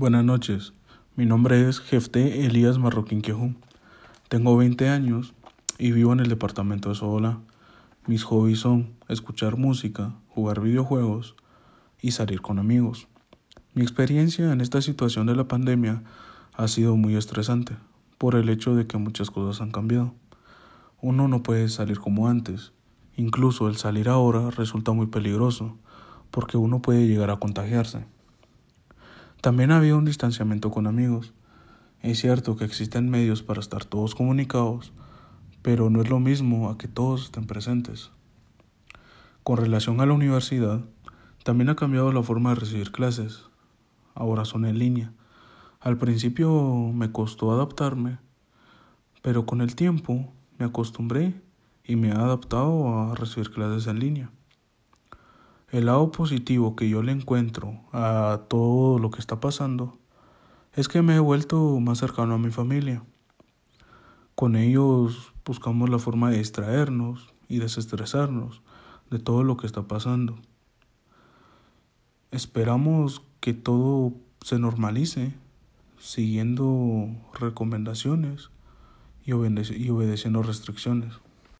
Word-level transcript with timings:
Buenas 0.00 0.24
noches, 0.24 0.72
mi 1.14 1.26
nombre 1.26 1.68
es 1.68 1.78
Jefté 1.78 2.46
Elías 2.46 2.78
Marroquín 2.78 3.20
Quejú. 3.20 3.54
Tengo 4.30 4.56
20 4.56 4.88
años 4.88 5.34
y 5.76 5.92
vivo 5.92 6.14
en 6.14 6.20
el 6.20 6.30
departamento 6.30 6.88
de 6.88 6.94
Sobola. 6.94 7.40
Mis 8.06 8.24
hobbies 8.24 8.60
son 8.60 8.94
escuchar 9.10 9.58
música, 9.58 10.14
jugar 10.28 10.62
videojuegos 10.62 11.36
y 12.00 12.12
salir 12.12 12.40
con 12.40 12.58
amigos. 12.58 13.08
Mi 13.74 13.82
experiencia 13.82 14.50
en 14.50 14.62
esta 14.62 14.80
situación 14.80 15.26
de 15.26 15.36
la 15.36 15.48
pandemia 15.48 16.02
ha 16.54 16.66
sido 16.66 16.96
muy 16.96 17.14
estresante 17.14 17.76
por 18.16 18.36
el 18.36 18.48
hecho 18.48 18.74
de 18.74 18.86
que 18.86 18.96
muchas 18.96 19.30
cosas 19.30 19.60
han 19.60 19.70
cambiado. 19.70 20.14
Uno 21.02 21.28
no 21.28 21.42
puede 21.42 21.68
salir 21.68 22.00
como 22.00 22.26
antes. 22.26 22.72
Incluso 23.16 23.68
el 23.68 23.76
salir 23.76 24.08
ahora 24.08 24.48
resulta 24.48 24.92
muy 24.92 25.08
peligroso 25.08 25.76
porque 26.30 26.56
uno 26.56 26.80
puede 26.80 27.06
llegar 27.06 27.28
a 27.28 27.36
contagiarse. 27.36 28.06
También 29.40 29.70
había 29.70 29.96
un 29.96 30.04
distanciamiento 30.04 30.70
con 30.70 30.86
amigos. 30.86 31.32
Es 32.02 32.20
cierto 32.20 32.56
que 32.56 32.66
existen 32.66 33.08
medios 33.08 33.42
para 33.42 33.60
estar 33.60 33.86
todos 33.86 34.14
comunicados, 34.14 34.92
pero 35.62 35.88
no 35.88 36.02
es 36.02 36.10
lo 36.10 36.20
mismo 36.20 36.68
a 36.68 36.76
que 36.76 36.88
todos 36.88 37.24
estén 37.24 37.46
presentes. 37.46 38.10
Con 39.42 39.56
relación 39.56 40.02
a 40.02 40.06
la 40.06 40.12
universidad, 40.12 40.82
también 41.42 41.70
ha 41.70 41.76
cambiado 41.76 42.12
la 42.12 42.22
forma 42.22 42.50
de 42.50 42.56
recibir 42.56 42.92
clases. 42.92 43.44
Ahora 44.14 44.44
son 44.44 44.66
en 44.66 44.78
línea. 44.78 45.14
Al 45.80 45.96
principio 45.96 46.92
me 46.92 47.10
costó 47.10 47.50
adaptarme, 47.50 48.18
pero 49.22 49.46
con 49.46 49.62
el 49.62 49.74
tiempo 49.74 50.30
me 50.58 50.66
acostumbré 50.66 51.40
y 51.82 51.96
me 51.96 52.08
he 52.08 52.12
adaptado 52.12 52.88
a 52.94 53.14
recibir 53.14 53.50
clases 53.50 53.86
en 53.86 54.00
línea. 54.00 54.30
El 55.72 55.86
lado 55.86 56.10
positivo 56.10 56.74
que 56.74 56.88
yo 56.88 57.00
le 57.00 57.12
encuentro 57.12 57.80
a 57.92 58.40
todo 58.48 58.98
lo 58.98 59.12
que 59.12 59.20
está 59.20 59.38
pasando 59.38 59.96
es 60.74 60.88
que 60.88 61.00
me 61.00 61.14
he 61.14 61.20
vuelto 61.20 61.78
más 61.78 61.98
cercano 61.98 62.34
a 62.34 62.38
mi 62.38 62.50
familia. 62.50 63.04
Con 64.34 64.56
ellos 64.56 65.32
buscamos 65.44 65.88
la 65.88 66.00
forma 66.00 66.30
de 66.30 66.38
distraernos 66.38 67.32
y 67.48 67.58
desestresarnos 67.58 68.62
de 69.10 69.20
todo 69.20 69.44
lo 69.44 69.56
que 69.56 69.66
está 69.68 69.82
pasando. 69.82 70.38
Esperamos 72.32 73.22
que 73.38 73.54
todo 73.54 74.12
se 74.40 74.58
normalice 74.58 75.34
siguiendo 76.00 77.10
recomendaciones 77.32 78.50
y, 79.24 79.32
obedeciendo 79.32 80.42
restricciones. 80.42 81.14